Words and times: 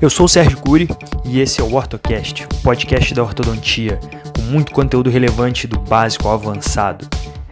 Eu 0.00 0.08
sou 0.08 0.26
o 0.26 0.28
Sérgio 0.28 0.58
Cury 0.58 0.86
e 1.24 1.40
esse 1.40 1.60
é 1.60 1.64
o 1.64 1.74
OrtoCast, 1.74 2.44
o 2.44 2.62
podcast 2.62 3.12
da 3.12 3.20
ortodontia, 3.20 3.98
com 4.36 4.42
muito 4.42 4.70
conteúdo 4.70 5.10
relevante 5.10 5.66
do 5.66 5.76
básico 5.76 6.28
ao 6.28 6.34
avançado. 6.34 7.08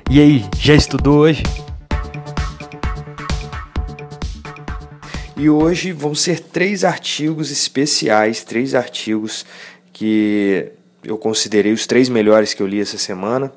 E 0.08 0.20
aí, 0.20 0.44
já 0.56 0.72
estudou 0.72 1.18
hoje? 1.18 1.42
E 5.36 5.50
hoje 5.50 5.90
vão 5.90 6.14
ser 6.14 6.38
três 6.38 6.84
artigos 6.84 7.50
especiais, 7.50 8.44
três 8.44 8.76
artigos 8.76 9.44
que 9.92 10.68
eu 11.02 11.18
considerei 11.18 11.72
os 11.72 11.84
três 11.84 12.08
melhores 12.08 12.54
que 12.54 12.62
eu 12.62 12.66
li 12.68 12.80
essa 12.80 12.96
semana. 12.96 13.52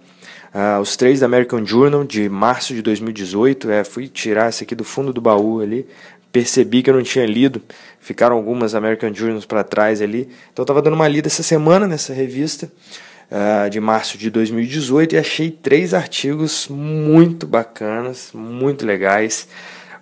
Uh, 0.51 0.81
os 0.81 0.97
três 0.97 1.19
da 1.19 1.27
American 1.27 1.63
Journal 1.63 2.03
de 2.03 2.27
março 2.27 2.73
de 2.73 2.81
2018. 2.81 3.69
É, 3.69 3.83
fui 3.83 4.07
tirar 4.07 4.49
esse 4.49 4.63
aqui 4.63 4.73
do 4.73 4.83
fundo 4.83 5.13
do 5.13 5.21
baú 5.21 5.61
ali. 5.61 5.87
Percebi 6.31 6.83
que 6.83 6.89
eu 6.89 6.93
não 6.93 7.03
tinha 7.03 7.25
lido. 7.25 7.61
Ficaram 7.99 8.35
algumas 8.35 8.75
American 8.75 9.13
Journals 9.13 9.45
para 9.45 9.63
trás 9.63 10.01
ali. 10.01 10.29
Então 10.51 10.61
eu 10.61 10.63
estava 10.63 10.81
dando 10.81 10.93
uma 10.93 11.07
lida 11.07 11.27
essa 11.27 11.43
semana 11.43 11.87
nessa 11.87 12.13
revista 12.13 12.71
uh, 13.31 13.69
de 13.69 13.79
março 13.79 14.17
de 14.17 14.29
2018 14.29 15.15
e 15.15 15.17
achei 15.17 15.51
três 15.51 15.93
artigos 15.93 16.67
muito 16.67 17.47
bacanas, 17.47 18.31
muito 18.33 18.85
legais. 18.85 19.47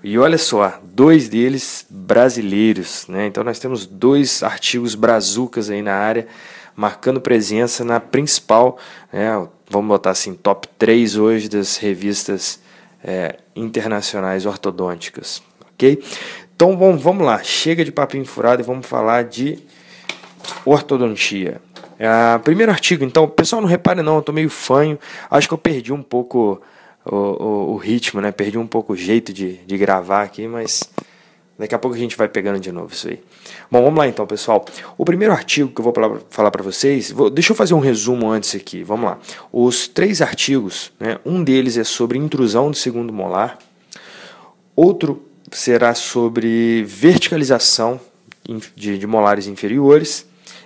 E 0.04 0.18
olha 0.18 0.38
só, 0.38 0.80
dois 0.84 1.28
deles 1.28 1.86
brasileiros, 1.90 3.08
né? 3.08 3.26
Então 3.26 3.44
nós 3.44 3.60
temos 3.60 3.86
dois 3.86 4.44
artigos 4.44 4.96
brazucas 4.96 5.70
aí 5.70 5.82
na 5.82 5.96
área, 5.96 6.28
marcando 6.76 7.20
presença 7.20 7.84
na 7.84 8.00
principal, 8.00 8.78
né? 9.12 9.48
vamos 9.70 9.88
botar 9.90 10.12
assim, 10.12 10.34
top 10.34 10.68
3 10.78 11.18
hoje 11.18 11.50
das 11.50 11.78
revistas 11.78 12.60
é, 13.04 13.38
internacionais 13.56 14.46
ortodônticas, 14.46 15.42
ok? 15.78 16.04
Então 16.56 16.76
vamos, 16.76 17.02
vamos 17.02 17.24
lá, 17.24 17.44
chega 17.44 17.86
de 17.86 17.92
papinho 17.92 18.26
furado 18.26 18.62
e 18.62 18.66
vamos 18.66 18.88
falar 18.88 19.24
de 19.24 19.60
ortodontia. 20.66 21.62
É, 22.00 22.38
primeiro 22.40 22.72
artigo, 22.72 23.04
então, 23.04 23.28
pessoal, 23.28 23.62
não 23.62 23.70
repare 23.70 24.02
não, 24.02 24.18
eu 24.18 24.22
tô 24.22 24.34
meio 24.34 24.50
fanho, 24.50 24.98
acho 25.30 25.48
que 25.48 25.54
eu 25.54 25.58
perdi 25.58 25.94
um 25.94 26.02
pouco 26.02 26.60
o, 27.06 27.16
o, 27.16 27.74
o 27.74 27.76
ritmo, 27.78 28.20
né? 28.22 28.32
Perdi 28.32 28.58
um 28.58 28.68
pouco 28.68 28.94
o 28.94 28.96
jeito 28.96 29.32
de, 29.32 29.58
de 29.58 29.78
gravar 29.78 30.24
aqui, 30.24 30.48
mas 30.48 30.84
daqui 31.58 31.76
a 31.76 31.80
pouco 31.80 31.96
a 31.96 32.00
gente 32.00 32.18
vai 32.18 32.28
pegando 32.28 32.60
de 32.60 32.72
novo 32.72 32.92
isso 32.92 33.08
aí. 33.08 33.20
Bom, 33.70 33.84
vamos 33.84 33.98
lá 34.00 34.08
então, 34.08 34.26
pessoal. 34.26 34.66
O 34.98 35.06
primeiro 35.06 35.34
artigo 35.34 35.70
que 35.70 35.80
eu 35.80 35.84
vou 35.84 35.94
falar 36.30 36.50
para 36.50 36.64
vocês, 36.64 37.12
vou, 37.12 37.30
deixa 37.30 37.52
eu 37.52 37.56
fazer 37.56 37.76
um 37.76 37.80
resumo 37.80 38.30
antes 38.30 38.56
aqui. 38.56 38.84
Vamos 38.84 39.06
lá. 39.06 39.20
Os 39.52 39.88
três 39.88 40.22
artigos, 40.22 40.92
né? 41.00 41.20
Um 41.26 41.44
deles 41.44 41.78
é 41.78 41.84
sobre 41.84 42.18
intrusão 42.18 42.72
do 42.72 42.78
segundo 42.78 43.14
molar. 43.14 43.58
Outro 44.76 45.27
será 45.52 45.94
sobre 45.96 46.84
verticalização 46.84 48.00
de, 48.76 48.98
de 48.98 49.08
molares 49.08 49.48
inferiores 49.48 50.26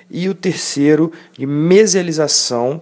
e 0.10 0.28
o 0.28 0.36
terceiro 0.36 1.12
de 1.38 1.46
mesialização, 1.46 2.82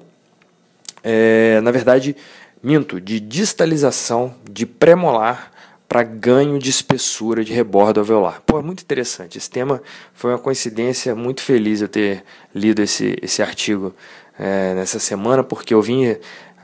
é, 1.04 1.60
na 1.62 1.72
verdade, 1.72 2.16
minto, 2.62 3.00
de 3.00 3.20
distalização 3.20 4.34
de 4.50 4.66
premolar 4.66 5.52
para 5.88 6.04
ganho 6.04 6.60
de 6.60 6.70
espessura 6.70 7.44
de 7.44 7.52
rebordo 7.52 8.00
alveolar. 8.00 8.42
Pô, 8.46 8.60
é 8.60 8.62
muito 8.62 8.84
interessante. 8.84 9.38
Esse 9.38 9.50
tema 9.50 9.82
foi 10.14 10.32
uma 10.32 10.38
coincidência 10.38 11.16
muito 11.16 11.42
feliz 11.42 11.82
eu 11.82 11.88
ter 11.88 12.24
lido 12.54 12.82
esse, 12.82 13.18
esse 13.22 13.42
artigo 13.42 13.94
é, 14.38 14.76
nessa 14.76 15.00
semana, 15.00 15.44
porque 15.44 15.74
eu 15.74 15.82
vim 15.82 16.16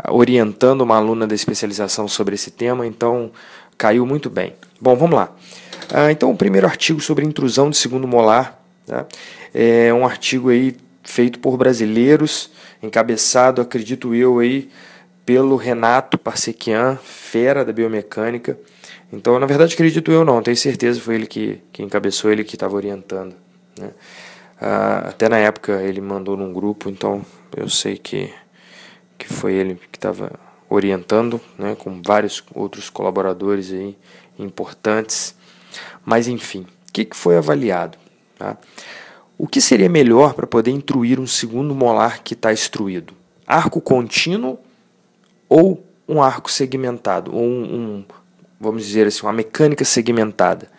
orientando 0.10 0.82
uma 0.82 0.98
aluna 0.98 1.26
da 1.26 1.34
especialização 1.34 2.08
sobre 2.08 2.36
esse 2.36 2.52
tema, 2.52 2.86
então 2.86 3.32
caiu 3.78 4.06
muito 4.06 4.30
bem. 4.30 4.54
Bom, 4.80 4.96
vamos 4.96 5.16
lá. 5.16 5.32
Ah, 5.94 6.12
então, 6.12 6.32
o 6.32 6.38
primeiro 6.38 6.68
artigo 6.68 7.00
sobre 7.00 7.26
intrusão 7.26 7.70
de 7.70 7.78
segundo 7.78 8.08
molar 8.08 8.60
tá? 8.86 9.06
é 9.54 9.94
um 9.94 10.06
artigo 10.06 10.50
aí 10.50 10.76
feito 11.04 11.40
por 11.40 11.56
brasileiros, 11.58 12.50
encabeçado, 12.82 13.62
acredito 13.62 14.14
eu, 14.14 14.40
aí 14.40 14.70
pelo 15.26 15.56
Renato 15.56 16.18
Parsequian, 16.18 16.98
fera 17.04 17.64
da 17.66 17.72
biomecânica. 17.72 18.58
Então, 19.12 19.40
na 19.40 19.46
verdade, 19.46 19.74
acredito 19.74 20.12
eu 20.12 20.26
não, 20.26 20.42
tenho 20.42 20.58
certeza 20.58 21.00
foi 21.00 21.16
ele 21.16 21.28
que, 21.28 21.62
que 21.72 21.82
encabeçou, 21.84 22.32
ele 22.32 22.44
que 22.44 22.56
estava 22.56 22.76
orientando. 22.76 23.36
Né? 23.80 23.92
Ah, 24.60 25.06
até 25.10 25.30
na 25.30 25.38
época 25.38 25.82
ele 25.82 26.02
mandou 26.02 26.38
num 26.38 26.54
grupo, 26.54 26.90
então 26.90 27.26
eu 27.56 27.70
sei 27.70 27.98
que, 27.98 28.32
que 29.18 29.28
foi 29.28 29.54
ele 29.54 29.76
que 29.92 29.98
estava 29.98 30.32
orientando, 30.76 31.40
né, 31.58 31.76
com 31.76 32.02
vários 32.02 32.44
outros 32.54 32.90
colaboradores 32.90 33.72
aí 33.72 33.98
importantes. 34.38 35.36
Mas 36.04 36.28
enfim, 36.28 36.66
o 36.88 36.92
que, 36.94 37.06
que 37.06 37.16
foi 37.16 37.38
avaliado? 37.38 37.98
Tá? 38.38 38.58
O 39.38 39.48
que 39.48 39.60
seria 39.60 39.90
melhor 39.90 40.34
para 40.34 40.48
poder 40.48 40.72
intruir 40.72 41.20
um 41.20 41.28
segundo 41.28 41.76
molar 41.76 42.24
que 42.24 42.34
está 42.34 42.54
extruído? 42.54 43.14
Arco 43.46 43.82
contínuo 43.82 44.58
ou 45.50 45.86
um 46.08 46.22
arco 46.22 46.52
segmentado, 46.52 47.36
ou 47.36 47.44
um, 47.44 47.64
um 47.64 48.06
vamos 48.60 48.86
dizer 48.86 49.08
assim, 49.08 49.22
uma 49.24 49.34
mecânica 49.34 49.84
segmentada, 49.84 50.70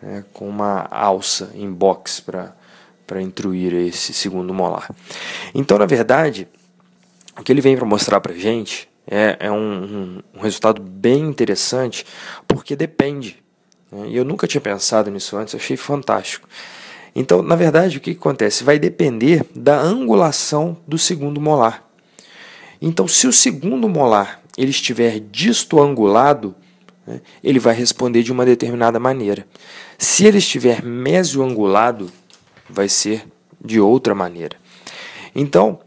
né, 0.00 0.24
com 0.32 0.48
uma 0.48 0.86
alça 0.90 1.50
em 1.54 1.70
box 1.70 2.20
para 2.20 3.22
intruir 3.22 3.74
esse 3.74 4.12
segundo 4.12 4.52
molar. 4.52 4.90
Então, 5.54 5.78
na 5.78 5.86
verdade, 5.86 6.48
o 7.38 7.42
que 7.42 7.52
ele 7.52 7.60
vem 7.60 7.76
para 7.76 7.86
mostrar 7.86 8.20
para 8.20 8.34
gente 8.34 8.88
é, 9.06 9.36
é 9.40 9.50
um, 9.50 9.56
um, 9.56 10.22
um, 10.34 10.40
resultado 10.40 10.80
bem 10.80 11.20
interessante, 11.20 12.06
porque 12.46 12.76
depende. 12.76 13.42
Né, 13.90 14.08
e 14.08 14.16
eu 14.16 14.24
nunca 14.24 14.46
tinha 14.46 14.60
pensado 14.60 15.10
nisso 15.10 15.36
antes, 15.36 15.54
achei 15.54 15.76
fantástico. 15.76 16.48
Então, 17.14 17.42
na 17.42 17.56
verdade, 17.56 17.98
o 17.98 18.00
que, 18.00 18.14
que 18.14 18.20
acontece? 18.20 18.64
Vai 18.64 18.78
depender 18.78 19.44
da 19.54 19.78
angulação 19.78 20.78
do 20.86 20.96
segundo 20.96 21.40
molar. 21.40 21.86
Então, 22.80 23.06
se 23.06 23.26
o 23.26 23.32
segundo 23.32 23.88
molar 23.88 24.40
ele 24.56 24.70
estiver 24.70 25.20
distoangulado, 25.20 26.54
né, 27.06 27.20
ele 27.42 27.58
vai 27.58 27.74
responder 27.74 28.22
de 28.22 28.32
uma 28.32 28.44
determinada 28.44 28.98
maneira. 28.98 29.46
Se 29.98 30.24
ele 30.24 30.38
estiver 30.38 30.82
mesioangulado, 30.82 32.10
vai 32.68 32.88
ser 32.88 33.26
de 33.62 33.78
outra 33.78 34.14
maneira. 34.14 34.56
Então, 35.34 35.80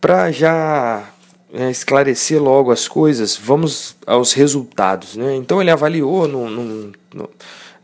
para 0.00 0.30
já 0.30 1.08
é, 1.54 1.70
esclarecer 1.70 2.42
logo 2.42 2.72
as 2.72 2.88
coisas, 2.88 3.36
vamos 3.36 3.96
aos 4.06 4.32
resultados. 4.32 5.16
Né? 5.16 5.36
Então, 5.36 5.60
ele 5.60 5.70
avaliou, 5.70 6.26
no, 6.26 6.50
no, 6.50 6.92
no 7.14 7.30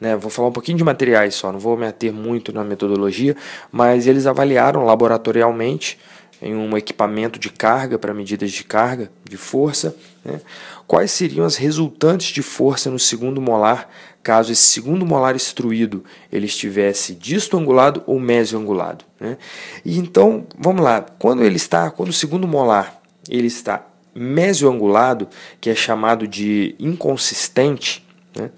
né, 0.00 0.16
vou 0.16 0.30
falar 0.30 0.48
um 0.48 0.52
pouquinho 0.52 0.78
de 0.78 0.84
materiais 0.84 1.34
só, 1.36 1.52
não 1.52 1.60
vou 1.60 1.76
me 1.76 1.86
ater 1.86 2.12
muito 2.12 2.52
na 2.52 2.64
metodologia, 2.64 3.36
mas 3.70 4.06
eles 4.06 4.26
avaliaram 4.26 4.84
laboratorialmente 4.84 5.98
em 6.42 6.54
um 6.54 6.74
equipamento 6.76 7.38
de 7.38 7.50
carga 7.50 7.98
para 7.98 8.14
medidas 8.14 8.50
de 8.50 8.64
carga, 8.64 9.10
de 9.28 9.36
força, 9.36 9.94
né? 10.24 10.40
quais 10.86 11.10
seriam 11.10 11.44
as 11.44 11.56
resultantes 11.56 12.28
de 12.28 12.42
força 12.42 12.90
no 12.90 12.98
segundo 12.98 13.42
molar, 13.42 13.90
caso 14.22 14.50
esse 14.50 14.62
segundo 14.62 15.04
molar 15.04 15.36
extruído 15.36 16.02
ele 16.32 16.46
estivesse 16.46 17.14
distoangulado 17.14 18.02
ou 18.06 18.18
mesioangulado. 18.18 19.04
Né? 19.20 19.36
E 19.84 19.98
então, 19.98 20.46
vamos 20.58 20.82
lá, 20.82 21.04
quando 21.18 21.44
ele 21.44 21.56
está, 21.56 21.90
quando 21.90 22.08
o 22.08 22.12
segundo 22.12 22.48
molar 22.48 22.99
ele 23.30 23.46
está 23.46 23.86
mesioangulado, 24.14 25.28
que 25.60 25.70
é 25.70 25.74
chamado 25.74 26.26
de 26.26 26.74
inconsistente, 26.78 28.04
né? 28.36 28.50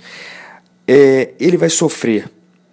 é, 0.88 1.30
ele 1.38 1.56
vai 1.56 1.68
sofrer 1.68 2.28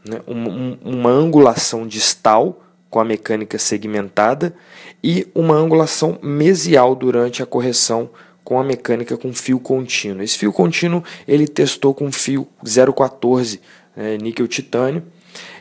né, 0.08 0.22
uma, 0.26 0.78
uma 0.84 1.10
angulação 1.10 1.86
distal 1.86 2.64
com 2.90 3.00
a 3.00 3.06
mecânica 3.06 3.60
segmentada 3.60 4.56
e 5.04 5.28
uma 5.36 5.56
angulação 5.56 6.18
mesial 6.22 6.96
durante 6.96 7.44
a 7.44 7.46
correção 7.46 8.10
com 8.44 8.60
a 8.60 8.64
mecânica 8.64 9.16
com 9.16 9.32
fio 9.32 9.60
contínuo. 9.60 10.24
Esse 10.24 10.38
fio 10.38 10.52
contínuo 10.52 11.04
ele 11.28 11.48
testou 11.48 11.94
com 11.94 12.12
fio 12.12 12.48
014 12.64 13.62
né, 13.96 14.18
níquel 14.18 14.48
titânio 14.48 15.04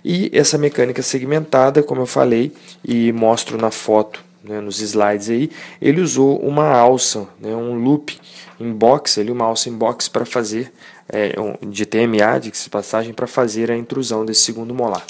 e 0.04 0.30
essa 0.32 0.56
mecânica 0.56 1.02
segmentada, 1.02 1.82
como 1.82 2.00
eu 2.00 2.06
falei 2.06 2.52
e 2.82 3.12
mostro 3.12 3.58
na 3.58 3.70
foto, 3.70 4.24
né, 4.42 4.60
nos 4.60 4.80
slides 4.80 5.30
aí, 5.30 5.50
ele 5.80 6.00
usou 6.00 6.38
uma 6.40 6.68
alça, 6.68 7.28
né, 7.40 7.54
um 7.54 7.74
loop 7.74 8.18
em 8.60 8.72
box, 8.72 9.20
ali, 9.20 9.30
uma 9.30 9.44
alça 9.44 9.68
em 9.68 9.72
box 9.72 10.08
para 10.08 10.24
fazer 10.24 10.72
é, 11.08 11.34
de 11.66 11.86
TMA, 11.86 12.38
de 12.40 12.52
passagem, 12.70 13.12
para 13.12 13.26
fazer 13.26 13.70
a 13.70 13.76
intrusão 13.76 14.24
desse 14.24 14.40
segundo 14.40 14.74
molar. 14.74 15.04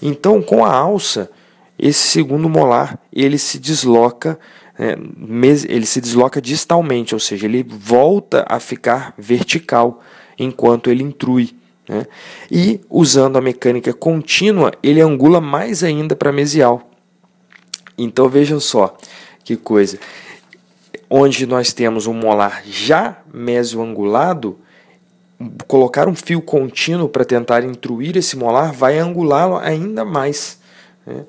Então, 0.00 0.42
com 0.42 0.64
a 0.64 0.74
alça, 0.74 1.30
esse 1.78 2.08
segundo 2.08 2.48
molar 2.48 2.98
ele 3.12 3.38
se 3.38 3.58
desloca 3.58 4.38
é, 4.78 4.96
ele 5.68 5.86
se 5.86 6.00
desloca 6.00 6.40
distalmente, 6.40 7.14
ou 7.14 7.20
seja, 7.20 7.46
ele 7.46 7.62
volta 7.62 8.44
a 8.48 8.58
ficar 8.58 9.14
vertical 9.18 10.00
enquanto 10.38 10.90
ele 10.90 11.02
intrui. 11.02 11.50
Né? 11.88 12.06
E 12.50 12.80
usando 12.88 13.36
a 13.36 13.40
mecânica 13.40 13.92
contínua, 13.92 14.72
ele 14.82 15.00
angula 15.00 15.40
mais 15.40 15.84
ainda 15.84 16.16
para 16.16 16.32
mesial. 16.32 16.90
Então 17.96 18.28
vejam 18.28 18.58
só 18.60 18.96
que 19.44 19.56
coisa. 19.56 19.98
Onde 21.08 21.46
nós 21.46 21.72
temos 21.72 22.06
um 22.06 22.14
molar 22.14 22.62
já 22.64 23.18
mesioangulado, 23.32 24.58
colocar 25.66 26.08
um 26.08 26.14
fio 26.14 26.40
contínuo 26.40 27.08
para 27.08 27.24
tentar 27.24 27.64
intruir 27.64 28.16
esse 28.16 28.36
molar 28.36 28.72
vai 28.72 28.98
angulá-lo 28.98 29.56
ainda 29.56 30.04
mais. 30.04 30.58
Né? 31.06 31.24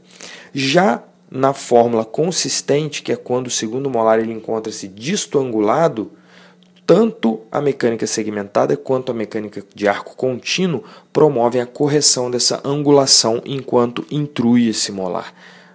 Já 0.54 1.04
na 1.30 1.52
fórmula 1.52 2.06
consistente, 2.06 3.02
que 3.02 3.12
é 3.12 3.16
quando 3.16 3.48
o 3.48 3.52
segundo 3.52 3.90
molar 3.90 4.20
ele 4.20 4.32
encontra-se 4.32 4.88
distoangulado, 4.88 6.12
tanto 6.86 7.42
a 7.52 7.60
mecânica 7.62 8.06
segmentada 8.06 8.78
quanto 8.78 9.12
a 9.12 9.16
mecânica 9.16 9.64
de 9.74 9.88
arco 9.88 10.16
contínuo 10.16 10.84
promovem 11.12 11.62
a 11.62 11.66
correção 11.66 12.30
dessa 12.30 12.62
angulação 12.64 13.42
enquanto 13.46 14.06
intrui 14.12 14.68
esse 14.68 14.92
molar, 14.92 15.34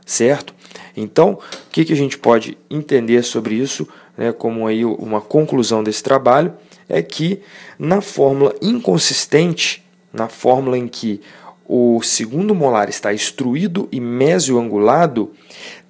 certo? 0.09 0.55
Então, 0.97 1.33
o 1.33 1.71
que, 1.71 1.85
que 1.85 1.93
a 1.93 1.97
gente 1.97 2.19
pode 2.19 2.57
entender 2.71 3.23
sobre 3.23 3.55
isso, 3.55 3.87
né, 4.17 4.33
como 4.33 4.67
aí 4.67 4.85
uma 4.85 5.21
conclusão 5.21 5.85
desse 5.85 6.03
trabalho, 6.03 6.55
é 6.89 7.03
que 7.03 7.43
na 7.79 8.01
fórmula 8.01 8.55
inconsistente, 8.63 9.85
na 10.11 10.27
fórmula 10.27 10.79
em 10.79 10.89
que 10.89 11.21
o 11.69 12.01
segundo 12.03 12.55
molar 12.55 12.89
está 12.89 13.13
extruído 13.13 13.87
e 13.93 14.01
mesioangulado, 14.01 15.31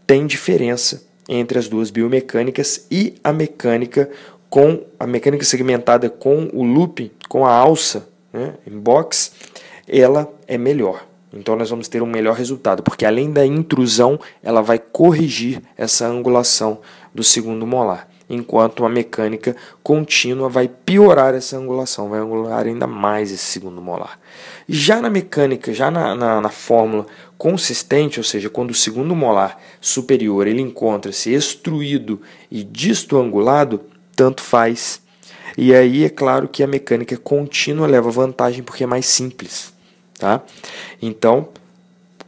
tem 0.04 0.26
diferença 0.26 1.06
entre 1.28 1.58
as 1.58 1.68
duas 1.68 1.90
biomecânicas 1.90 2.86
e 2.90 3.14
a 3.22 3.32
mecânica 3.32 4.10
com 4.50 4.82
a 4.98 5.06
mecânica 5.06 5.44
segmentada 5.44 6.10
com 6.10 6.50
o 6.52 6.64
loop, 6.64 7.12
com 7.28 7.46
a 7.46 7.52
alça 7.52 8.08
né, 8.32 8.54
em 8.66 8.76
box, 8.76 9.32
ela 9.86 10.28
é 10.48 10.58
melhor. 10.58 11.06
Então 11.32 11.56
nós 11.56 11.68
vamos 11.68 11.88
ter 11.88 12.02
um 12.02 12.06
melhor 12.06 12.34
resultado, 12.34 12.82
porque 12.82 13.04
além 13.04 13.30
da 13.30 13.44
intrusão, 13.44 14.18
ela 14.42 14.62
vai 14.62 14.78
corrigir 14.78 15.62
essa 15.76 16.06
angulação 16.06 16.80
do 17.14 17.22
segundo 17.22 17.66
molar, 17.66 18.08
enquanto 18.30 18.84
a 18.84 18.88
mecânica 18.88 19.54
contínua 19.82 20.48
vai 20.48 20.68
piorar 20.68 21.34
essa 21.34 21.56
angulação, 21.56 22.08
vai 22.08 22.20
angular 22.20 22.66
ainda 22.66 22.86
mais 22.86 23.30
esse 23.30 23.44
segundo 23.44 23.80
molar. 23.82 24.18
Já 24.66 25.00
na 25.00 25.10
mecânica, 25.10 25.72
já 25.72 25.90
na, 25.90 26.14
na, 26.14 26.40
na 26.40 26.48
fórmula 26.48 27.06
consistente, 27.36 28.18
ou 28.18 28.24
seja, 28.24 28.48
quando 28.48 28.70
o 28.70 28.74
segundo 28.74 29.14
molar 29.14 29.60
superior 29.80 30.46
ele 30.46 30.62
encontra-se 30.62 31.32
extruído 31.32 32.20
e 32.50 32.64
distoangulado, 32.64 33.82
tanto 34.16 34.42
faz. 34.42 35.00
E 35.56 35.74
aí 35.74 36.04
é 36.04 36.08
claro 36.08 36.48
que 36.48 36.62
a 36.62 36.66
mecânica 36.66 37.16
contínua 37.16 37.86
leva 37.86 38.10
vantagem 38.10 38.62
porque 38.62 38.84
é 38.84 38.86
mais 38.86 39.06
simples. 39.06 39.76
Tá? 40.18 40.42
Então, 41.00 41.48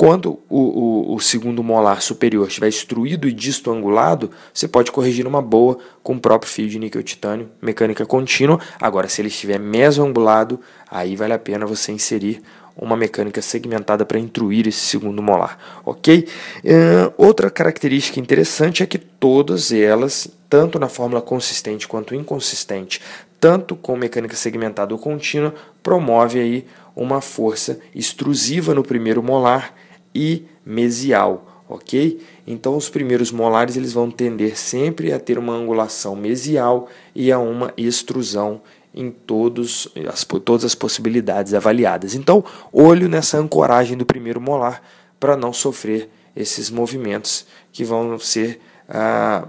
quando 0.01 0.39
o, 0.49 1.13
o, 1.13 1.15
o, 1.15 1.21
segundo 1.21 1.63
molar 1.63 2.01
superior 2.01 2.49
estiver 2.49 2.69
extruído 2.69 3.29
e 3.29 3.33
distoangulado, 3.33 4.31
você 4.55 4.67
pode 4.67 4.91
corrigir 4.91 5.27
uma 5.27 5.43
boa 5.43 5.77
com 6.03 6.15
o 6.15 6.19
próprio 6.19 6.51
fio 6.51 6.67
de 6.69 6.79
níquel 6.79 7.03
titânio, 7.03 7.51
mecânica 7.61 8.07
contínua. 8.07 8.59
Agora, 8.81 9.11
se 9.11 9.21
ele 9.21 9.29
estiver 9.29 9.59
mesoangulado, 9.59 10.59
aí 10.91 11.17
vale 11.17 11.35
a 11.35 11.39
pena 11.39 11.67
você 11.67 11.93
inserir 11.93 12.43
uma 12.75 12.97
mecânica 12.97 13.43
segmentada 13.43 14.07
para 14.07 14.19
intruir 14.19 14.67
esse 14.67 14.81
segundo 14.81 15.23
molar, 15.23 15.59
ok? 15.85 16.27
Uh, 16.65 17.13
outra 17.19 17.51
característica 17.51 18.19
interessante 18.19 18.83
é 18.83 18.87
que 18.87 18.97
todas 18.97 19.71
elas, 19.71 20.29
tanto 20.49 20.79
na 20.79 20.89
fórmula 20.89 21.21
consistente 21.21 21.87
quanto 21.87 22.15
inconsistente, 22.15 23.03
tanto 23.39 23.77
com 23.77 23.97
mecânica 23.97 24.35
segmentada 24.37 24.95
ou 24.95 24.99
contínua, 24.99 25.55
promove 25.83 26.39
aí 26.39 26.67
uma 26.95 27.21
força 27.21 27.81
extrusiva 27.95 28.75
no 28.75 28.83
primeiro 28.83 29.23
molar 29.23 29.75
e 30.15 30.45
mesial, 30.65 31.65
ok? 31.69 32.21
Então 32.47 32.77
os 32.77 32.89
primeiros 32.89 33.31
molares 33.31 33.77
eles 33.77 33.93
vão 33.93 34.11
tender 34.11 34.59
sempre 34.59 35.13
a 35.13 35.19
ter 35.19 35.39
uma 35.39 35.53
angulação 35.53 36.17
mesial 36.17 36.89
e 37.15 37.31
a 37.31 37.39
uma 37.39 37.73
extrusão 37.77 38.61
em 38.93 39.11
todos 39.11 39.89
as, 40.09 40.25
todas 40.25 40.65
as 40.65 40.75
possibilidades 40.75 41.55
avaliadas. 41.55 42.15
Então, 42.15 42.45
olho 42.73 43.09
nessa 43.09 43.39
ancoragem 43.39 43.97
do 43.97 44.05
primeiro 44.05 44.41
molar 44.41 44.83
para 45.19 45.37
não 45.37 45.53
sofrer 45.53 46.11
esses 46.35 46.71
movimentos 46.71 47.47
que 47.73 47.85
vão 47.85 48.19
ser 48.19 48.61
ah, 48.89 49.47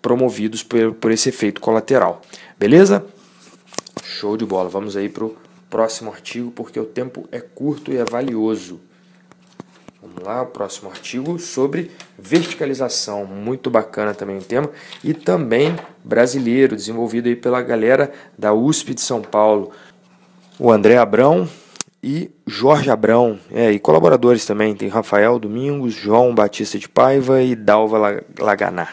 promovidos 0.00 0.62
por, 0.62 0.92
por 0.94 1.10
esse 1.12 1.28
efeito 1.28 1.60
colateral. 1.60 2.20
Beleza? 2.58 3.04
Show 4.02 4.36
de 4.36 4.44
bola. 4.44 4.68
Vamos 4.68 4.96
aí 4.96 5.08
para 5.08 5.24
o 5.24 5.36
próximo 5.72 6.10
artigo, 6.10 6.50
porque 6.50 6.78
o 6.78 6.84
tempo 6.84 7.26
é 7.32 7.40
curto 7.40 7.90
e 7.90 7.96
é 7.96 8.04
valioso. 8.04 8.78
Vamos 10.02 10.22
lá, 10.22 10.42
o 10.42 10.46
próximo 10.46 10.90
artigo 10.90 11.38
sobre 11.38 11.90
verticalização, 12.18 13.24
muito 13.24 13.70
bacana 13.70 14.12
também 14.12 14.36
o 14.36 14.42
tema, 14.42 14.68
e 15.02 15.14
também 15.14 15.74
brasileiro, 16.04 16.76
desenvolvido 16.76 17.26
aí 17.26 17.34
pela 17.34 17.62
galera 17.62 18.12
da 18.36 18.52
USP 18.52 18.92
de 18.92 19.00
São 19.00 19.22
Paulo, 19.22 19.70
o 20.58 20.70
André 20.70 20.98
Abrão 20.98 21.48
e 22.02 22.30
Jorge 22.46 22.90
Abrão, 22.90 23.40
é, 23.50 23.72
e 23.72 23.78
colaboradores 23.78 24.44
também, 24.44 24.74
tem 24.74 24.88
Rafael 24.90 25.38
Domingos, 25.38 25.94
João 25.94 26.34
Batista 26.34 26.78
de 26.78 26.88
Paiva 26.88 27.40
e 27.40 27.56
Dalva 27.56 28.20
Laganá. 28.38 28.88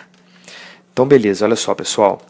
Então, 0.94 1.06
beleza, 1.06 1.44
olha 1.44 1.58
só, 1.58 1.76
pessoal, 1.76 2.22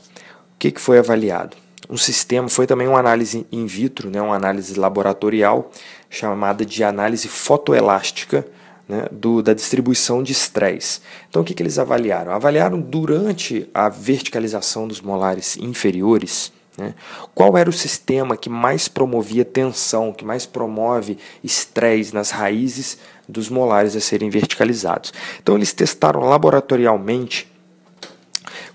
o 0.55 0.57
que, 0.57 0.71
que 0.71 0.81
foi 0.81 0.97
avaliado? 0.97 1.55
Um 1.89 1.97
sistema, 1.97 2.47
foi 2.47 2.68
também 2.68 2.88
uma 2.88 3.00
análise 3.00 3.47
in 3.51 3.65
vitro, 3.65 4.09
né, 4.09 4.21
uma 4.21 4.36
análise 4.36 4.77
laboratorial, 4.80 5.71
chamada 6.09 6.65
de 6.65 6.83
análise 6.83 7.27
fotoelástica, 7.27 8.45
né, 8.88 9.07
do, 9.12 9.41
da 9.41 9.53
distribuição 9.53 10.21
de 10.21 10.31
estresse. 10.31 11.01
Então, 11.30 11.41
o 11.41 11.45
que, 11.45 11.53
que 11.53 11.63
eles 11.63 11.80
avaliaram? 11.80 12.31
Avaliaram 12.31 12.80
durante 12.80 13.69
a 13.74 13.89
verticalização 13.89 14.88
dos 14.88 15.01
molares 15.01 15.57
inferiores 15.57 16.51
né, 16.80 16.95
qual 17.36 17.57
era 17.57 17.69
o 17.69 17.74
sistema 17.74 18.38
que 18.38 18.50
mais 18.50 18.88
promovia 18.88 19.44
tensão, 19.44 20.13
que 20.13 20.24
mais 20.24 20.45
promove 20.45 21.18
estresse 21.44 22.13
nas 22.13 22.31
raízes 22.31 22.97
dos 23.27 23.50
molares 23.50 23.95
a 23.95 24.00
serem 24.00 24.30
verticalizados. 24.30 25.13
Então, 25.42 25.56
eles 25.56 25.74
testaram 25.74 26.21
laboratorialmente 26.21 27.51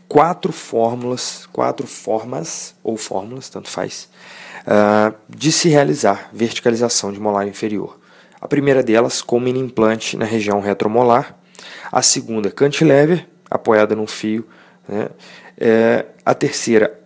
quatro 0.08 0.52
fórmulas, 0.52 1.46
quatro 1.52 1.86
formas 1.86 2.74
ou 2.82 2.96
fórmulas, 2.96 3.48
tanto 3.48 3.68
faz, 3.68 4.08
uh, 4.62 5.14
de 5.28 5.50
se 5.50 5.68
realizar 5.68 6.30
verticalização 6.32 7.12
de 7.12 7.20
molar 7.20 7.46
inferior. 7.46 7.98
A 8.44 8.48
primeira 8.48 8.82
delas 8.82 9.22
com 9.22 9.40
mini 9.40 9.58
implante 9.58 10.18
na 10.18 10.26
região 10.26 10.60
retromolar. 10.60 11.34
A 11.90 12.02
segunda, 12.02 12.50
cantilever, 12.50 13.26
apoiada 13.50 13.96
num 13.96 14.06
fio. 14.06 14.46
Né? 14.86 15.08
É, 15.56 16.04
a 16.26 16.34
terceira, 16.34 17.00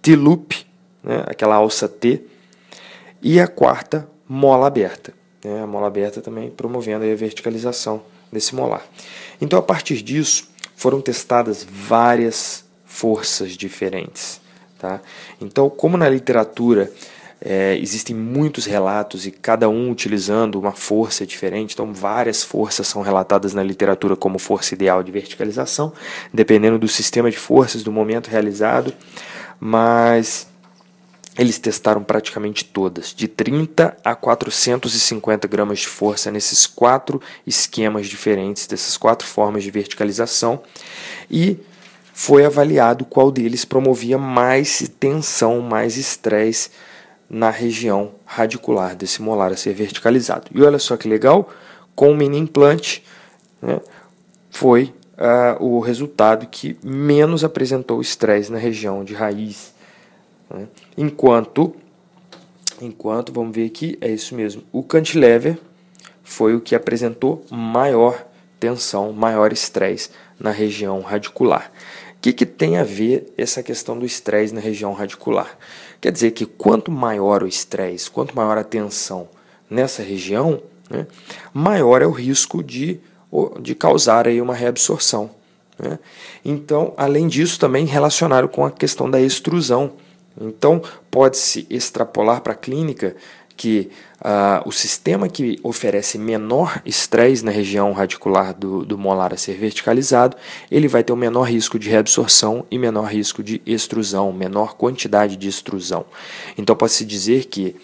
T-loop, 0.00 0.64
né? 1.02 1.24
aquela 1.26 1.56
alça 1.56 1.88
T. 1.88 2.22
E 3.20 3.40
a 3.40 3.48
quarta, 3.48 4.08
mola 4.28 4.68
aberta. 4.68 5.12
Né? 5.44 5.62
A 5.62 5.66
mola 5.66 5.88
aberta 5.88 6.20
também 6.20 6.48
promovendo 6.48 7.04
a 7.04 7.14
verticalização 7.16 8.00
desse 8.30 8.54
molar. 8.54 8.86
Então, 9.40 9.58
a 9.58 9.62
partir 9.62 10.00
disso, 10.00 10.48
foram 10.76 11.00
testadas 11.00 11.64
várias 11.68 12.64
forças 12.84 13.52
diferentes. 13.52 14.40
Tá? 14.78 15.00
Então, 15.40 15.70
como 15.70 15.96
na 15.96 16.08
literatura 16.08 16.92
é, 17.40 17.76
existem 17.76 18.16
muitos 18.16 18.64
relatos 18.64 19.26
e 19.26 19.30
cada 19.30 19.68
um 19.68 19.90
utilizando 19.90 20.58
uma 20.58 20.72
força 20.72 21.26
diferente, 21.26 21.74
então 21.74 21.92
várias 21.92 22.42
forças 22.42 22.86
são 22.86 23.02
relatadas 23.02 23.52
na 23.52 23.62
literatura 23.62 24.16
como 24.16 24.38
força 24.38 24.74
ideal 24.74 25.02
de 25.02 25.12
verticalização, 25.12 25.92
dependendo 26.32 26.78
do 26.78 26.88
sistema 26.88 27.30
de 27.30 27.36
forças, 27.36 27.82
do 27.82 27.92
momento 27.92 28.28
realizado, 28.28 28.92
mas 29.60 30.46
eles 31.36 31.58
testaram 31.58 32.02
praticamente 32.02 32.64
todas, 32.64 33.12
de 33.12 33.26
30 33.26 33.96
a 34.04 34.14
450 34.14 35.48
gramas 35.48 35.80
de 35.80 35.88
força 35.88 36.30
nesses 36.30 36.66
quatro 36.66 37.20
esquemas 37.46 38.06
diferentes, 38.06 38.66
dessas 38.66 38.96
quatro 38.96 39.26
formas 39.26 39.64
de 39.64 39.70
verticalização, 39.70 40.62
e 41.30 41.58
foi 42.12 42.44
avaliado 42.44 43.04
qual 43.04 43.32
deles 43.32 43.64
promovia 43.64 44.16
mais 44.16 44.88
tensão, 45.00 45.60
mais 45.60 45.96
estresse 45.96 46.70
na 47.28 47.50
região 47.50 48.14
radicular 48.24 48.94
desse 48.94 49.20
molar 49.20 49.50
a 49.50 49.56
ser 49.56 49.74
verticalizado. 49.74 50.46
E 50.54 50.62
olha 50.62 50.78
só 50.78 50.96
que 50.96 51.08
legal, 51.08 51.50
com 51.96 52.12
o 52.12 52.16
mini 52.16 52.38
implante 52.38 53.02
né, 53.60 53.80
foi 54.50 54.94
uh, 55.18 55.64
o 55.64 55.80
resultado 55.80 56.46
que 56.46 56.78
menos 56.84 57.42
apresentou 57.42 58.00
estresse 58.00 58.52
na 58.52 58.58
região 58.58 59.02
de 59.02 59.14
raiz. 59.14 59.73
Né? 60.54 60.68
Enquanto, 60.96 61.74
enquanto, 62.80 63.32
vamos 63.32 63.54
ver 63.54 63.66
aqui, 63.66 63.98
é 64.00 64.08
isso 64.08 64.34
mesmo, 64.34 64.62
o 64.72 64.82
cantilever 64.82 65.58
foi 66.22 66.54
o 66.54 66.60
que 66.60 66.74
apresentou 66.74 67.44
maior 67.50 68.24
tensão, 68.58 69.12
maior 69.12 69.52
estresse 69.52 70.10
na 70.38 70.50
região 70.50 71.00
radicular. 71.00 71.70
O 72.16 72.20
que, 72.24 72.32
que 72.32 72.46
tem 72.46 72.78
a 72.78 72.84
ver 72.84 73.32
essa 73.36 73.62
questão 73.62 73.98
do 73.98 74.06
estresse 74.06 74.54
na 74.54 74.60
região 74.60 74.94
radicular? 74.94 75.58
Quer 76.00 76.10
dizer 76.10 76.30
que 76.30 76.46
quanto 76.46 76.90
maior 76.90 77.42
o 77.42 77.46
estresse, 77.46 78.10
quanto 78.10 78.34
maior 78.34 78.56
a 78.56 78.64
tensão 78.64 79.28
nessa 79.68 80.02
região, 80.02 80.62
né, 80.88 81.06
maior 81.52 82.00
é 82.00 82.06
o 82.06 82.10
risco 82.10 82.62
de, 82.62 83.00
de 83.60 83.74
causar 83.74 84.26
aí 84.26 84.40
uma 84.40 84.54
reabsorção. 84.54 85.30
Né? 85.78 85.98
Então, 86.44 86.94
além 86.96 87.28
disso, 87.28 87.58
também 87.58 87.84
relacionado 87.84 88.48
com 88.48 88.64
a 88.64 88.70
questão 88.70 89.10
da 89.10 89.20
extrusão. 89.20 89.92
Então, 90.40 90.82
pode-se 91.10 91.66
extrapolar 91.70 92.40
para 92.40 92.52
a 92.52 92.56
clínica 92.56 93.14
que 93.56 93.90
uh, 94.20 94.68
o 94.68 94.72
sistema 94.72 95.28
que 95.28 95.58
oferece 95.62 96.18
menor 96.18 96.82
estresse 96.84 97.44
na 97.44 97.50
região 97.50 97.92
radicular 97.92 98.52
do, 98.52 98.84
do 98.84 98.98
molar 98.98 99.32
a 99.32 99.36
ser 99.36 99.54
verticalizado, 99.54 100.36
ele 100.70 100.88
vai 100.88 101.04
ter 101.04 101.12
um 101.12 101.16
menor 101.16 101.44
risco 101.44 101.78
de 101.78 101.88
reabsorção 101.88 102.66
e 102.70 102.78
menor 102.78 103.04
risco 103.04 103.42
de 103.42 103.62
extrusão, 103.64 104.32
menor 104.32 104.74
quantidade 104.74 105.36
de 105.36 105.48
extrusão. 105.48 106.04
Então 106.58 106.74
pode-se 106.74 107.04
dizer 107.04 107.44
que 107.44 107.76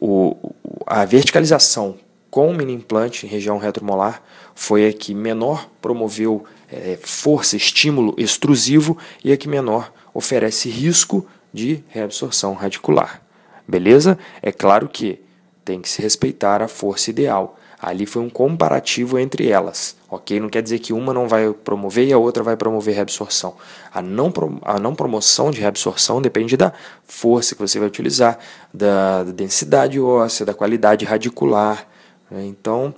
o, 0.00 0.54
a 0.86 1.04
verticalização 1.04 1.96
com 2.30 2.50
o 2.50 2.54
mini 2.54 2.74
implante 2.74 3.26
em 3.26 3.28
região 3.28 3.58
retromolar 3.58 4.22
foi 4.54 4.86
a 4.86 4.92
que 4.92 5.14
menor 5.14 5.68
promoveu 5.80 6.44
é, 6.70 6.98
força, 7.00 7.56
estímulo 7.56 8.14
extrusivo 8.18 8.96
e 9.24 9.32
a 9.32 9.36
que 9.36 9.48
menor 9.48 9.92
oferece 10.14 10.68
risco 10.68 11.26
de 11.52 11.82
reabsorção 11.88 12.54
radicular. 12.54 13.22
Beleza? 13.66 14.18
É 14.42 14.50
claro 14.50 14.88
que 14.88 15.20
tem 15.64 15.80
que 15.80 15.88
se 15.88 16.00
respeitar 16.00 16.62
a 16.62 16.68
força 16.68 17.10
ideal. 17.10 17.58
Ali 17.80 18.06
foi 18.06 18.22
um 18.22 18.30
comparativo 18.30 19.18
entre 19.18 19.48
elas, 19.48 19.96
ok? 20.10 20.40
Não 20.40 20.48
quer 20.48 20.62
dizer 20.62 20.80
que 20.80 20.92
uma 20.92 21.14
não 21.14 21.28
vai 21.28 21.52
promover 21.52 22.08
e 22.08 22.12
a 22.12 22.18
outra 22.18 22.42
vai 22.42 22.56
promover 22.56 22.94
reabsorção. 22.94 23.54
A 23.92 24.02
não, 24.02 24.32
a 24.62 24.80
não 24.80 24.96
promoção 24.96 25.50
de 25.50 25.60
reabsorção 25.60 26.20
depende 26.20 26.56
da 26.56 26.72
força 27.04 27.54
que 27.54 27.60
você 27.60 27.78
vai 27.78 27.86
utilizar, 27.86 28.36
da, 28.74 29.22
da 29.22 29.30
densidade 29.30 30.00
óssea, 30.00 30.44
da 30.44 30.54
qualidade 30.54 31.04
radicular. 31.04 31.86
Né? 32.28 32.46
Então, 32.46 32.92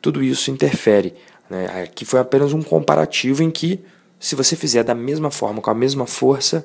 tudo 0.00 0.22
isso 0.22 0.50
interfere. 0.50 1.14
Né? 1.50 1.82
Aqui 1.82 2.06
foi 2.06 2.20
apenas 2.20 2.54
um 2.54 2.62
comparativo 2.62 3.42
em 3.42 3.50
que, 3.50 3.84
se 4.18 4.34
você 4.34 4.56
fizer 4.56 4.82
da 4.82 4.94
mesma 4.94 5.30
forma, 5.30 5.60
com 5.60 5.70
a 5.70 5.74
mesma 5.74 6.06
força, 6.06 6.64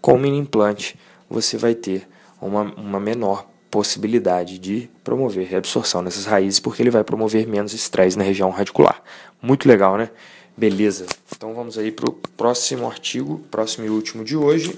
com 0.00 0.14
o 0.14 0.18
mini 0.18 0.38
implante, 0.38 0.98
você 1.28 1.56
vai 1.56 1.74
ter 1.74 2.08
uma, 2.40 2.62
uma 2.62 3.00
menor 3.00 3.46
possibilidade 3.70 4.58
de 4.58 4.90
promover 5.04 5.46
reabsorção 5.46 6.02
nessas 6.02 6.26
raízes, 6.26 6.58
porque 6.58 6.82
ele 6.82 6.90
vai 6.90 7.04
promover 7.04 7.46
menos 7.46 7.72
estresse 7.72 8.18
na 8.18 8.24
região 8.24 8.50
radicular. 8.50 9.00
Muito 9.40 9.68
legal, 9.68 9.96
né? 9.96 10.10
Beleza. 10.56 11.06
Então 11.34 11.54
vamos 11.54 11.78
aí 11.78 11.92
para 11.92 12.08
o 12.08 12.12
próximo 12.12 12.86
artigo, 12.86 13.38
próximo 13.50 13.86
e 13.86 13.90
último 13.90 14.24
de 14.24 14.36
hoje, 14.36 14.76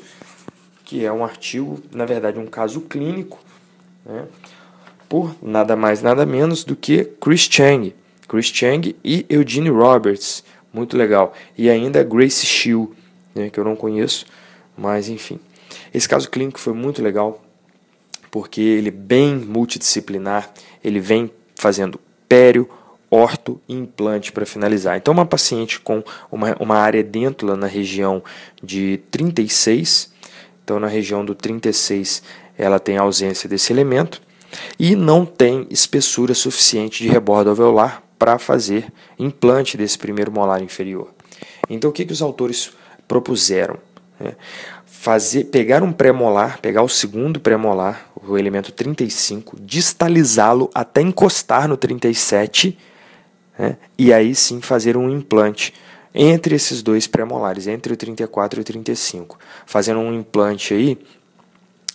que 0.85 1.05
é 1.05 1.13
um 1.13 1.25
artigo, 1.25 1.81
na 1.91 2.05
verdade, 2.05 2.39
um 2.39 2.47
caso 2.47 2.83
clínico, 2.83 3.39
né? 4.05 4.27
por 5.09 5.35
nada 5.43 5.77
mais, 5.77 6.03
nada 6.03 6.25
menos 6.25 6.65
do 6.65 6.77
que 6.77 7.05
Chris 7.21 7.49
Chang. 7.51 7.95
Chris 8.29 8.47
Chang 8.47 8.97
e 9.05 9.27
Eugene 9.29 9.69
Roberts. 9.69 10.43
Muito 10.73 10.97
legal. 10.97 11.35
E 11.57 11.69
ainda 11.69 12.03
Grace 12.03 12.47
Shield, 12.47 12.89
né, 13.35 13.51
que 13.51 13.61
eu 13.61 13.65
não 13.65 13.77
conheço, 13.77 14.25
mas 14.83 15.09
enfim. 15.09 15.39
Esse 15.95 16.09
caso 16.09 16.29
clínico 16.29 16.59
foi 16.59 16.73
muito 16.73 17.01
legal 17.01 17.41
porque 18.31 18.61
ele 18.61 18.89
é 18.89 18.93
bem 18.93 19.37
multidisciplinar, 19.37 20.51
ele 20.83 20.99
vem 20.99 21.31
fazendo 21.55 22.01
pério, 22.27 22.69
orto 23.11 23.61
e 23.69 23.75
implante 23.75 24.33
para 24.33 24.47
finalizar. 24.47 24.97
Então, 24.97 25.13
uma 25.13 25.27
paciente 25.27 25.79
com 25.79 26.03
uma, 26.31 26.57
uma 26.59 26.77
área 26.77 26.99
edêntula 26.99 27.55
na 27.55 27.67
região 27.67 28.23
de 28.63 29.01
36, 29.11 30.11
então 30.65 30.81
na 30.81 30.89
região 30.89 31.25
do 31.25 31.35
36 31.35 32.23
ela 32.57 32.81
tem 32.81 32.97
ausência 32.97 33.49
desse 33.49 33.73
elemento 33.73 34.21
e 34.79 34.97
não 34.97 35.27
tem 35.27 35.67
espessura 35.71 36.35
suficiente 36.35 37.03
de 37.03 37.09
rebordo 37.11 37.51
alveolar 37.51 38.03
para 38.19 38.39
fazer 38.39 38.91
implante 39.19 39.77
desse 39.77 39.99
primeiro 39.99 40.33
molar 40.33 40.63
inferior. 40.63 41.13
Então, 41.69 41.91
o 41.91 41.93
que, 41.93 42.07
que 42.07 42.13
os 42.13 42.23
autores 42.23 42.73
propuseram? 43.07 43.79
É, 44.23 44.35
fazer, 44.85 45.45
pegar 45.45 45.83
um 45.83 45.93
pré-molar, 45.93 46.61
pegar 46.61 46.83
o 46.83 46.89
segundo 46.89 47.41
pré-molar, 47.41 48.07
o 48.15 48.39
elemento 48.39 48.71
35, 48.71 49.57
distalizá-lo 49.61 50.71
até 50.73 51.01
encostar 51.01 51.67
no 51.67 51.77
37, 51.77 52.79
né, 53.59 53.77
e 53.99 54.13
aí 54.13 54.33
sim 54.35 54.61
fazer 54.61 54.97
um 54.97 55.11
implante 55.11 55.75
entre 56.15 56.55
esses 56.55 56.83
dois 56.83 57.09
pré-molares, 57.09 57.67
entre 57.67 57.93
o 57.93 57.97
34 57.97 58.61
e 58.61 58.63
o 58.63 58.65
35, 58.65 59.39
fazendo 59.67 59.99
um 59.99 60.13
implante 60.15 60.73
aí 60.73 60.99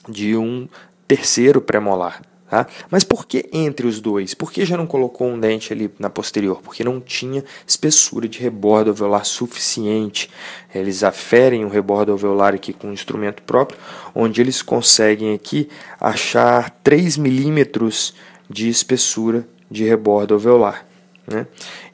de 0.09 0.35
um 0.35 0.67
terceiro 1.07 1.61
pré-molar. 1.61 2.21
Tá? 2.49 2.65
Mas 2.89 3.03
por 3.03 3.27
que 3.27 3.49
entre 3.51 3.85
os 3.85 3.99
dois? 3.99 4.33
Por 4.33 4.53
que 4.53 4.65
já 4.65 4.77
não 4.77 4.87
colocou 4.87 5.27
um 5.27 5.37
dente 5.37 5.73
ali 5.73 5.91
na 5.99 6.09
posterior? 6.09 6.61
Porque 6.61 6.81
não 6.81 7.01
tinha 7.01 7.43
espessura 7.65 8.27
de 8.27 8.39
rebordo 8.39 8.89
alveolar 8.89 9.25
suficiente. 9.25 10.29
Eles 10.73 11.03
aferem 11.03 11.65
o 11.65 11.69
rebordo 11.69 12.13
alveolar 12.13 12.53
aqui 12.53 12.71
com 12.71 12.87
um 12.87 12.93
instrumento 12.93 13.43
próprio, 13.43 13.77
onde 14.15 14.39
eles 14.39 14.61
conseguem 14.61 15.33
aqui 15.33 15.67
achar 15.99 16.69
3 16.83 17.17
milímetros 17.17 18.13
de 18.49 18.69
espessura 18.69 19.45
de 19.69 19.83
rebordo 19.83 20.33
alveolar. 20.33 20.85
Né? 21.29 21.45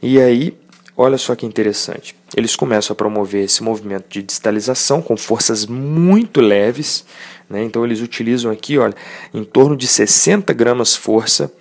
E 0.03 0.22
aí, 0.22 0.55
olha 0.95 1.17
só 1.17 1.36
que 1.36 1.48
interessante. 1.48 2.15
Eles 2.38 2.55
começam 2.55 2.93
a 2.93 2.95
promover 2.95 3.43
esse 3.43 3.63
movimento 3.63 4.05
de 4.07 4.22
distalização 4.22 5.01
com 5.01 5.17
forças 5.17 5.65
muito 5.65 6.41
leves 6.41 7.05
né? 7.53 7.63
Então 7.63 7.86
eles 7.86 8.01
utilizam 8.01 8.51
aqui 8.51 8.79
olha, 8.79 8.95
em 9.31 9.43
torno 9.43 9.77
de 9.77 9.88
60 9.88 10.51
gramas 10.53 10.95
força, 10.95 11.53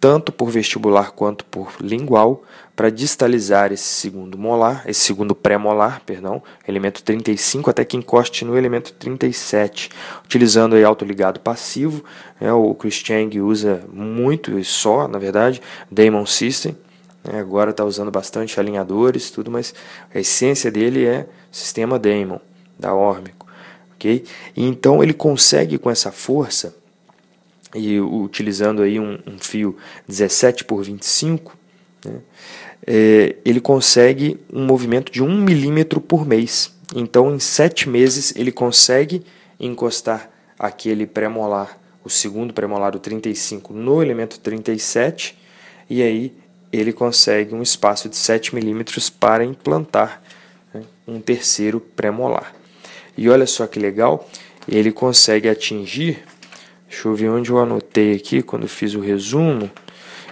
tanto 0.00 0.32
por 0.32 0.48
vestibular 0.48 1.10
quanto 1.10 1.44
por 1.44 1.74
lingual, 1.80 2.42
para 2.74 2.88
distalizar 2.90 3.72
esse 3.72 3.82
segundo 3.82 4.38
molar, 4.38 4.84
esse 4.86 5.00
segundo 5.00 5.34
pré-molar, 5.34 6.00
perdão, 6.06 6.42
elemento 6.66 7.02
35, 7.02 7.68
até 7.68 7.84
que 7.84 7.96
encoste 7.96 8.44
no 8.44 8.56
elemento 8.56 8.92
37, 8.94 9.90
utilizando 10.24 10.76
aí 10.76 10.84
autoligado 10.84 11.40
passivo. 11.40 12.02
Né? 12.40 12.50
O 12.52 12.74
Chris 12.74 12.94
Chang 12.94 13.40
usa 13.40 13.84
muito 13.92 14.58
e 14.58 14.64
só, 14.64 15.08
na 15.08 15.18
verdade, 15.18 15.60
Damon 15.90 16.24
System. 16.24 16.76
Né? 17.24 17.40
Agora 17.40 17.70
está 17.70 17.84
usando 17.84 18.12
bastante 18.12 18.58
alinhadores, 18.58 19.30
tudo, 19.30 19.50
mas 19.50 19.74
a 20.14 20.20
essência 20.20 20.70
dele 20.70 21.04
é 21.04 21.26
sistema 21.50 21.98
Damon, 21.98 22.38
da 22.78 22.94
Ormic 22.94 23.37
ok? 23.98 24.24
E 24.56 24.64
então 24.64 25.02
ele 25.02 25.12
consegue 25.12 25.76
com 25.76 25.90
essa 25.90 26.12
força 26.12 26.74
e 27.74 28.00
utilizando 28.00 28.82
aí 28.82 28.98
um, 28.98 29.18
um 29.26 29.38
fio 29.38 29.76
17 30.06 30.64
por 30.64 30.82
25, 30.82 31.56
né, 32.04 32.20
é, 32.86 33.36
ele 33.44 33.60
consegue 33.60 34.38
um 34.50 34.64
movimento 34.64 35.12
de 35.12 35.22
1 35.22 35.42
milímetro 35.42 36.00
por 36.00 36.24
mês. 36.24 36.72
Então, 36.94 37.34
em 37.34 37.38
sete 37.38 37.86
meses, 37.86 38.32
ele 38.34 38.50
consegue 38.50 39.22
encostar 39.60 40.30
aquele 40.58 41.06
pré-molar, 41.06 41.78
o 42.02 42.08
segundo 42.08 42.54
pré-molar, 42.54 42.96
o 42.96 42.98
35, 42.98 43.74
no 43.74 44.02
elemento 44.02 44.40
37, 44.40 45.36
e 45.90 46.02
aí 46.02 46.32
ele 46.72 46.92
consegue 46.92 47.54
um 47.54 47.62
espaço 47.62 48.08
de 48.08 48.16
7 48.16 48.54
milímetros 48.54 49.10
para 49.10 49.44
implantar 49.44 50.22
né, 50.72 50.82
um 51.06 51.20
terceiro 51.20 51.80
pré-molar. 51.80 52.54
E 53.18 53.28
olha 53.28 53.48
só 53.48 53.66
que 53.66 53.80
legal, 53.80 54.30
ele 54.68 54.92
consegue 54.92 55.48
atingir, 55.48 56.22
deixa 56.88 57.08
eu 57.08 57.16
ver 57.16 57.28
onde 57.28 57.50
eu 57.50 57.58
anotei 57.58 58.14
aqui 58.14 58.42
quando 58.42 58.68
fiz 58.68 58.94
o 58.94 59.00
resumo, 59.00 59.68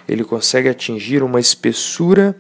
ele 0.08 0.22
consegue 0.22 0.68
atingir 0.68 1.20
uma 1.20 1.40
espessura 1.40 2.36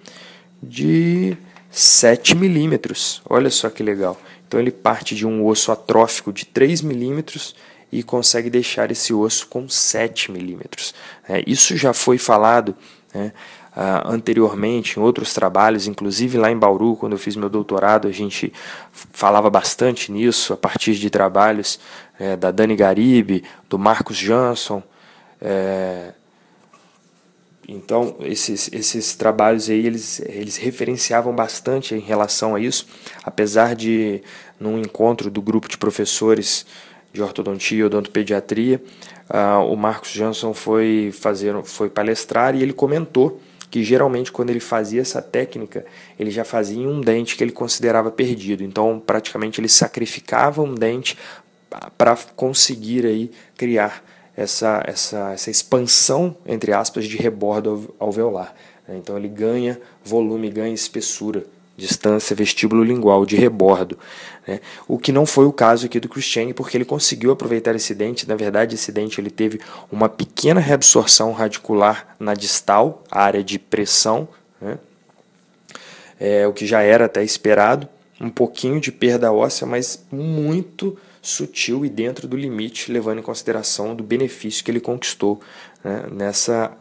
de 0.62 1.36
7 1.68 2.36
milímetros. 2.36 3.20
Olha 3.28 3.50
só 3.50 3.68
que 3.68 3.82
legal. 3.82 4.16
Então 4.46 4.60
ele 4.60 4.70
parte 4.70 5.16
de 5.16 5.26
um 5.26 5.44
osso 5.44 5.72
atrófico 5.72 6.32
de 6.32 6.46
3 6.46 6.80
milímetros 6.80 7.56
e 7.90 8.04
consegue 8.04 8.48
deixar 8.48 8.88
esse 8.92 9.12
osso 9.12 9.48
com 9.48 9.68
7 9.68 10.30
milímetros. 10.30 10.94
É, 11.28 11.42
isso 11.44 11.76
já 11.76 11.92
foi 11.92 12.18
falado 12.18 12.72
né, 13.12 13.32
uh, 13.76 14.08
anteriormente 14.10 14.98
em 14.98 15.02
outros 15.02 15.34
trabalhos, 15.34 15.86
inclusive 15.86 16.38
lá 16.38 16.50
em 16.50 16.56
Bauru, 16.56 16.96
quando 16.96 17.12
eu 17.12 17.18
fiz 17.18 17.36
meu 17.36 17.50
doutorado, 17.50 18.08
a 18.08 18.12
gente 18.12 18.52
falava 18.92 19.50
bastante 19.50 20.10
nisso, 20.10 20.54
a 20.54 20.56
partir 20.56 20.94
de 20.94 21.10
trabalhos 21.10 21.78
é, 22.18 22.36
da 22.36 22.50
Dani 22.50 22.74
Garibe, 22.74 23.44
do 23.68 23.78
Marcos 23.78 24.16
Jansson. 24.16 24.82
É, 25.40 26.12
então, 27.68 28.16
esses, 28.20 28.70
esses 28.72 29.14
trabalhos 29.16 29.68
aí, 29.68 29.84
eles, 29.84 30.20
eles 30.20 30.56
referenciavam 30.56 31.34
bastante 31.34 31.94
em 31.94 32.00
relação 32.00 32.54
a 32.54 32.60
isso, 32.60 32.86
apesar 33.24 33.74
de, 33.74 34.22
num 34.58 34.78
encontro 34.78 35.30
do 35.30 35.42
grupo 35.42 35.68
de 35.68 35.76
professores 35.76 36.64
de 37.12 37.20
ortodontia 37.20 37.78
e 37.78 37.84
odontopediatria, 37.84 38.80
uh, 39.28 39.64
o 39.64 39.76
Marcos 39.76 40.10
Jansson 40.10 40.54
foi, 40.54 41.10
fazer, 41.12 41.60
foi 41.64 41.90
palestrar 41.90 42.54
e 42.54 42.62
ele 42.62 42.72
comentou 42.72 43.40
que 43.70 43.82
geralmente 43.82 44.32
quando 44.32 44.50
ele 44.50 44.60
fazia 44.60 45.00
essa 45.00 45.20
técnica, 45.20 45.84
ele 46.18 46.30
já 46.30 46.44
fazia 46.44 46.82
em 46.82 46.86
um 46.86 47.00
dente 47.00 47.36
que 47.36 47.44
ele 47.44 47.52
considerava 47.52 48.10
perdido. 48.10 48.62
Então, 48.62 49.02
praticamente 49.04 49.60
ele 49.60 49.68
sacrificava 49.68 50.62
um 50.62 50.74
dente 50.74 51.16
para 51.98 52.16
conseguir 52.34 53.04
aí 53.06 53.30
criar 53.56 54.02
essa, 54.36 54.82
essa, 54.86 55.32
essa 55.32 55.50
expansão, 55.50 56.36
entre 56.46 56.72
aspas, 56.72 57.06
de 57.06 57.16
rebordo 57.16 57.94
alveolar. 57.98 58.54
Então 58.88 59.16
ele 59.16 59.28
ganha 59.28 59.80
volume, 60.04 60.48
ganha 60.48 60.72
espessura 60.72 61.44
distância 61.76 62.34
vestíbulo 62.34 62.82
lingual 62.82 63.26
de 63.26 63.36
rebordo. 63.36 63.98
Né? 64.46 64.60
O 64.88 64.98
que 64.98 65.12
não 65.12 65.26
foi 65.26 65.44
o 65.44 65.52
caso 65.52 65.86
aqui 65.86 66.00
do 66.00 66.08
Christian, 66.08 66.52
porque 66.52 66.76
ele 66.76 66.84
conseguiu 66.84 67.30
aproveitar 67.30 67.74
esse 67.74 67.94
dente. 67.94 68.28
Na 68.28 68.34
verdade, 68.34 68.74
esse 68.74 68.90
dente 68.90 69.20
ele 69.20 69.30
teve 69.30 69.60
uma 69.90 70.08
pequena 70.08 70.60
reabsorção 70.60 71.32
radicular 71.32 72.16
na 72.18 72.34
distal, 72.34 73.04
área 73.10 73.44
de 73.44 73.58
pressão, 73.58 74.26
né? 74.60 74.78
é, 76.18 76.46
o 76.46 76.52
que 76.52 76.66
já 76.66 76.82
era 76.82 77.04
até 77.04 77.22
esperado. 77.22 77.88
Um 78.18 78.30
pouquinho 78.30 78.80
de 78.80 78.90
perda 78.90 79.30
óssea, 79.30 79.66
mas 79.66 80.02
muito 80.10 80.96
sutil 81.20 81.84
e 81.84 81.90
dentro 81.90 82.26
do 82.26 82.36
limite, 82.36 82.90
levando 82.90 83.18
em 83.18 83.22
consideração 83.22 83.94
do 83.94 84.02
benefício 84.02 84.64
que 84.64 84.70
ele 84.70 84.80
conquistou 84.80 85.40
né, 85.84 86.04
nessa, 86.10 86.72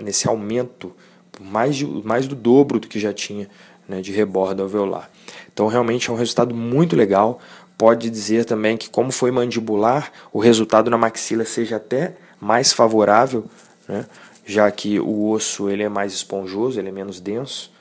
nesse 0.00 0.28
aumento 0.28 0.94
mais, 1.40 1.76
de, 1.76 1.86
mais 1.86 2.26
do 2.26 2.34
dobro 2.34 2.78
do 2.78 2.86
que 2.86 3.00
já 3.00 3.12
tinha 3.12 3.48
né, 3.88 4.00
de 4.00 4.12
rebordo 4.12 4.62
alveolar. 4.62 5.10
Então, 5.52 5.66
realmente 5.66 6.10
é 6.10 6.12
um 6.12 6.16
resultado 6.16 6.54
muito 6.54 6.96
legal. 6.96 7.40
Pode 7.76 8.10
dizer 8.10 8.44
também 8.44 8.76
que, 8.76 8.88
como 8.88 9.12
foi 9.12 9.30
mandibular, 9.30 10.12
o 10.32 10.38
resultado 10.38 10.90
na 10.90 10.98
maxila 10.98 11.44
seja 11.44 11.76
até 11.76 12.14
mais 12.40 12.72
favorável, 12.72 13.44
né, 13.88 14.06
já 14.44 14.70
que 14.70 14.98
o 15.00 15.30
osso 15.30 15.70
ele 15.70 15.82
é 15.82 15.88
mais 15.88 16.12
esponjoso, 16.12 16.78
ele 16.78 16.88
é 16.88 16.92
menos 16.92 17.20
denso 17.20 17.72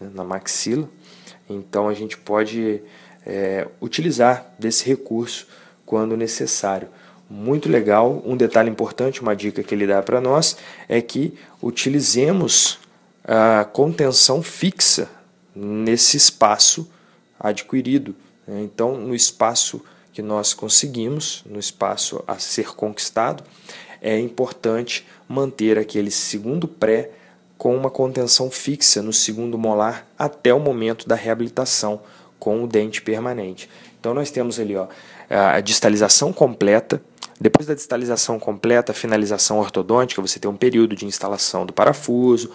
né, 0.00 0.10
na 0.14 0.24
maxila. 0.24 0.88
Então, 1.48 1.88
a 1.88 1.94
gente 1.94 2.16
pode 2.16 2.82
é, 3.26 3.66
utilizar 3.80 4.54
desse 4.58 4.86
recurso 4.86 5.46
quando 5.84 6.16
necessário. 6.16 6.88
Muito 7.28 7.68
legal. 7.68 8.22
Um 8.24 8.36
detalhe 8.36 8.70
importante, 8.70 9.22
uma 9.22 9.34
dica 9.34 9.62
que 9.62 9.74
ele 9.74 9.86
dá 9.86 10.02
para 10.02 10.20
nós 10.20 10.56
é 10.88 11.00
que 11.00 11.34
utilizemos 11.62 12.78
a 13.24 13.64
contenção 13.64 14.42
fixa 14.42 15.08
nesse 15.54 16.16
espaço 16.16 16.90
adquirido. 17.38 18.14
Né? 18.46 18.62
Então, 18.62 18.96
no 18.96 19.14
espaço 19.14 19.82
que 20.12 20.22
nós 20.22 20.54
conseguimos, 20.54 21.42
no 21.44 21.58
espaço 21.58 22.22
a 22.26 22.38
ser 22.38 22.74
conquistado, 22.74 23.42
é 24.00 24.18
importante 24.18 25.06
manter 25.28 25.78
aquele 25.78 26.10
segundo 26.10 26.68
pré 26.68 27.10
com 27.56 27.74
uma 27.74 27.90
contenção 27.90 28.50
fixa 28.50 29.00
no 29.00 29.12
segundo 29.12 29.56
molar 29.56 30.06
até 30.18 30.52
o 30.52 30.60
momento 30.60 31.08
da 31.08 31.14
reabilitação 31.14 32.00
com 32.38 32.62
o 32.62 32.66
dente 32.66 33.00
permanente. 33.00 33.70
Então 33.98 34.12
nós 34.12 34.30
temos 34.30 34.60
ali 34.60 34.76
ó, 34.76 34.86
a 35.30 35.60
distalização 35.60 36.32
completa. 36.32 37.00
Depois 37.40 37.66
da 37.66 37.74
distalização 37.74 38.38
completa, 38.38 38.92
a 38.92 38.94
finalização 38.94 39.58
ortodôntica, 39.58 40.22
você 40.22 40.38
tem 40.38 40.50
um 40.50 40.56
período 40.56 40.94
de 40.94 41.04
instalação 41.04 41.66
do 41.66 41.72
parafuso, 41.72 42.50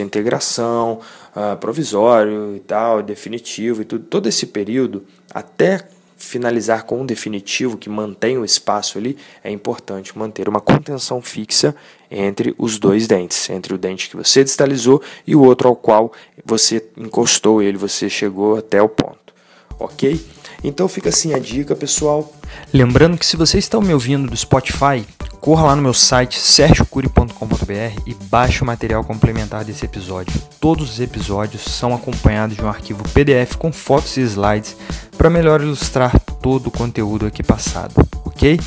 integração, 0.00 1.00
uh, 1.36 1.56
provisório 1.58 2.56
e 2.56 2.60
tal, 2.60 3.02
definitivo 3.02 3.82
e 3.82 3.84
tudo. 3.84 4.04
Todo 4.04 4.28
esse 4.28 4.46
período, 4.46 5.04
até 5.32 5.86
finalizar 6.16 6.84
com 6.84 7.00
um 7.00 7.06
definitivo 7.06 7.76
que 7.76 7.90
mantém 7.90 8.38
o 8.38 8.44
espaço 8.44 8.96
ali, 8.96 9.18
é 9.42 9.50
importante 9.50 10.16
manter 10.16 10.48
uma 10.48 10.60
contenção 10.60 11.20
fixa 11.20 11.74
entre 12.10 12.54
os 12.56 12.78
dois 12.78 13.06
dentes, 13.06 13.50
entre 13.50 13.74
o 13.74 13.78
dente 13.78 14.08
que 14.08 14.16
você 14.16 14.44
distalizou 14.44 15.02
e 15.26 15.34
o 15.34 15.42
outro 15.42 15.68
ao 15.68 15.76
qual 15.76 16.12
você 16.44 16.84
encostou 16.96 17.60
ele, 17.60 17.76
você 17.76 18.08
chegou 18.08 18.56
até 18.56 18.80
o 18.80 18.88
ponto. 18.88 19.34
Ok? 19.78 20.20
Então 20.64 20.88
fica 20.88 21.08
assim 21.08 21.34
a 21.34 21.38
dica, 21.38 21.74
pessoal. 21.74 22.32
Lembrando 22.72 23.18
que 23.18 23.26
se 23.26 23.36
você 23.36 23.58
está 23.58 23.80
me 23.80 23.92
ouvindo 23.92 24.30
do 24.30 24.36
Spotify, 24.36 25.04
corra 25.40 25.66
lá 25.66 25.76
no 25.76 25.82
meu 25.82 25.92
site 25.92 26.38
sergiocuri.com.br 26.38 28.00
e 28.06 28.14
baixe 28.14 28.62
o 28.62 28.66
material 28.66 29.02
complementar 29.02 29.64
desse 29.64 29.84
episódio. 29.84 30.40
Todos 30.60 30.92
os 30.92 31.00
episódios 31.00 31.62
são 31.62 31.94
acompanhados 31.94 32.56
de 32.56 32.62
um 32.62 32.68
arquivo 32.68 33.02
PDF 33.08 33.56
com 33.56 33.72
fotos 33.72 34.16
e 34.16 34.20
slides 34.20 34.76
para 35.18 35.28
melhor 35.28 35.60
ilustrar 35.60 36.18
todo 36.40 36.68
o 36.68 36.70
conteúdo 36.70 37.26
aqui 37.26 37.42
passado, 37.42 37.94
ok? 38.24 38.58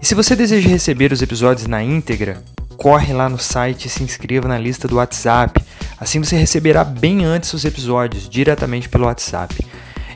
E 0.00 0.06
se 0.06 0.14
você 0.14 0.34
deseja 0.34 0.68
receber 0.68 1.12
os 1.12 1.22
episódios 1.22 1.66
na 1.66 1.82
íntegra, 1.82 2.42
corre 2.76 3.12
lá 3.12 3.28
no 3.28 3.38
site 3.38 3.86
e 3.86 3.88
se 3.88 4.02
inscreva 4.02 4.48
na 4.48 4.58
lista 4.58 4.86
do 4.86 4.96
WhatsApp. 4.96 5.60
Assim 6.00 6.20
você 6.20 6.36
receberá 6.36 6.84
bem 6.84 7.24
antes 7.24 7.52
os 7.52 7.64
episódios 7.64 8.28
diretamente 8.28 8.88
pelo 8.88 9.06
WhatsApp. 9.06 9.56